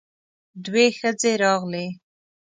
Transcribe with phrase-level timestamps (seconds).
[0.63, 1.85] دوې ښځې راغلې.